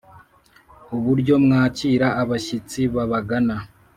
[0.95, 3.55] Uburyo mwakira abashyitsi babagana